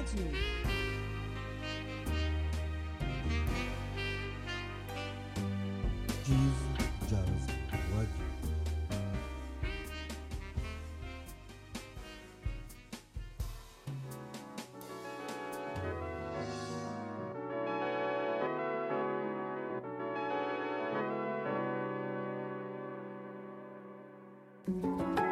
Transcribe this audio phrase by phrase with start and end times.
[0.00, 0.24] rádio.
[6.26, 7.46] Diz Jazz
[7.94, 8.30] Radio.
[24.66, 25.29] thank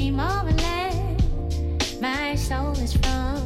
[0.00, 3.39] name of a land my soul is from.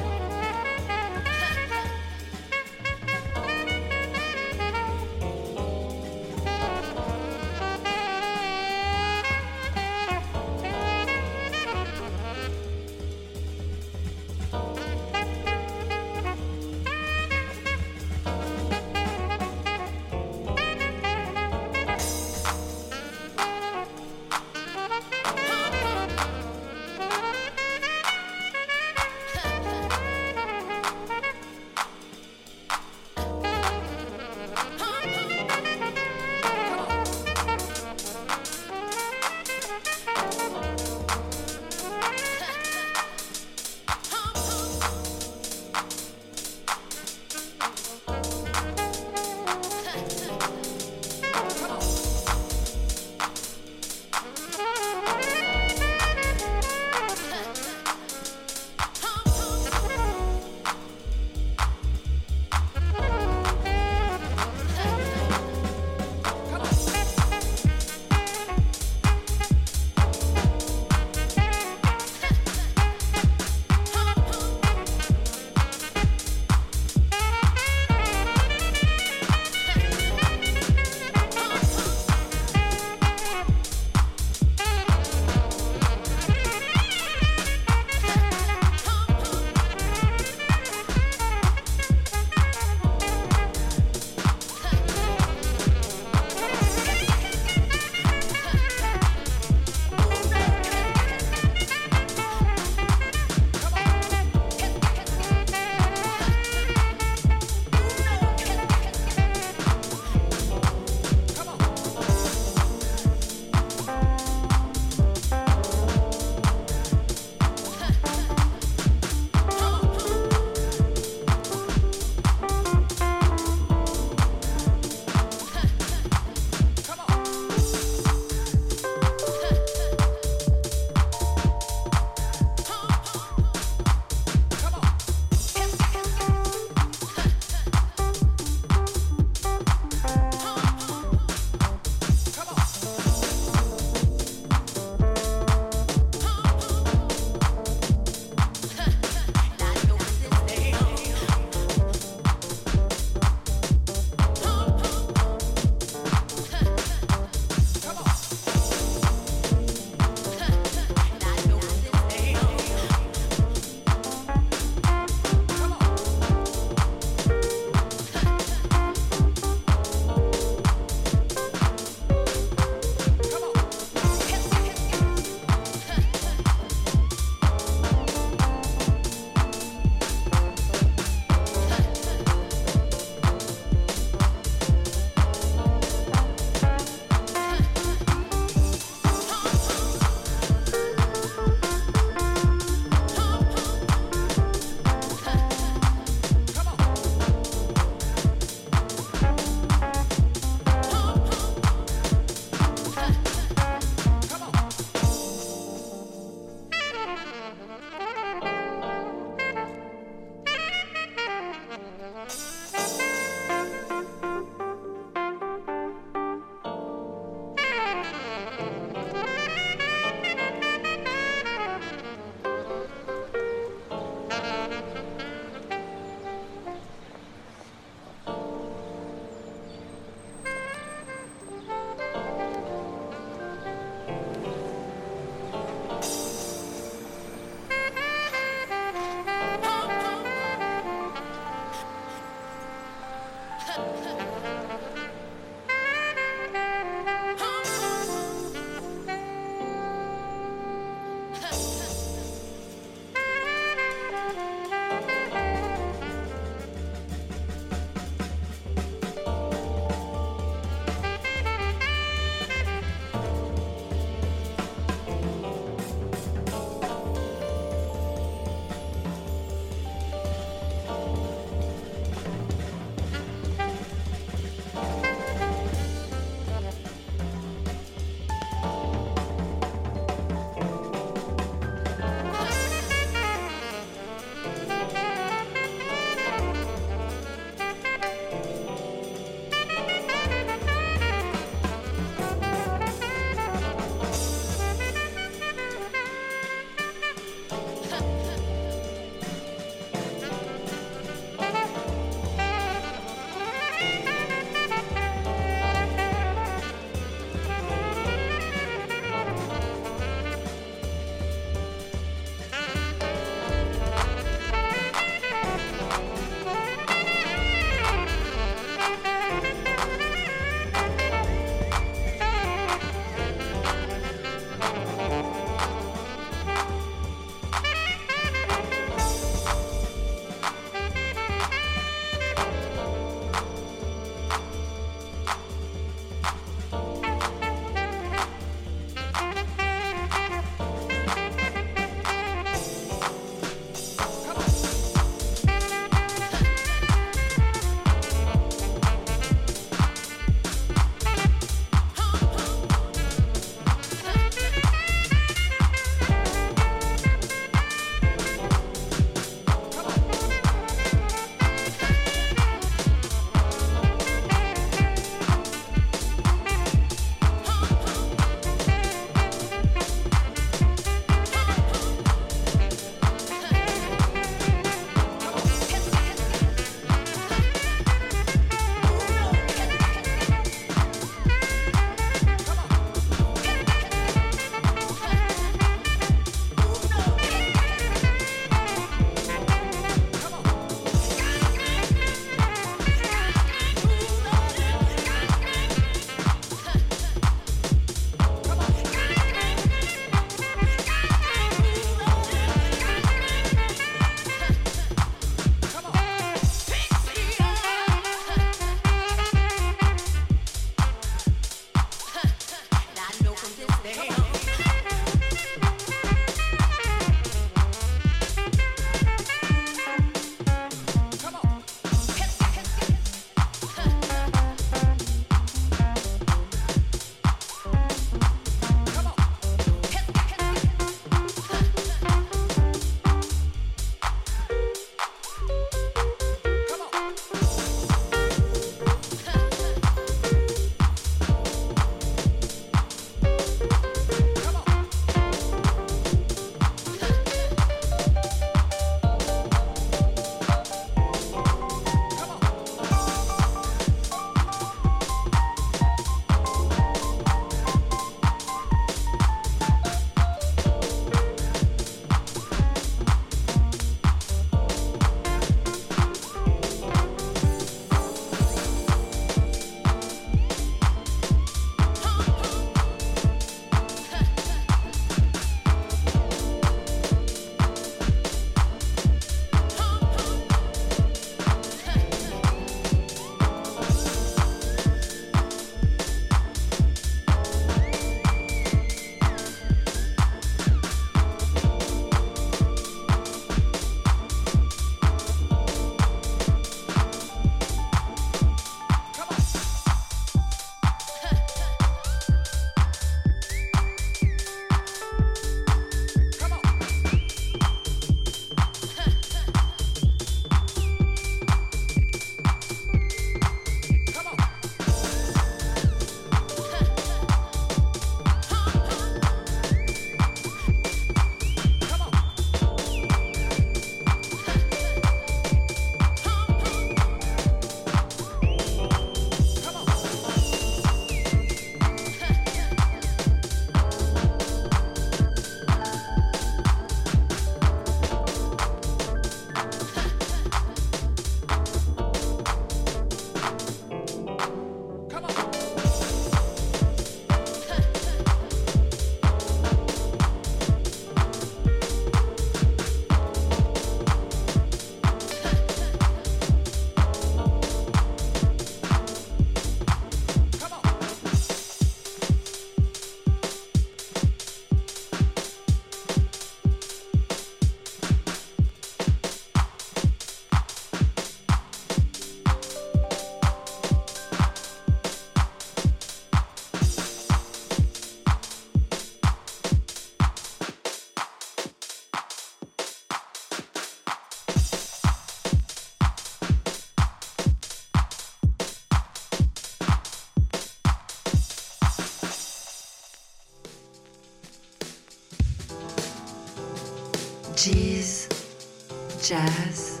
[599.28, 600.00] Jazz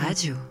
[0.00, 0.49] Radio.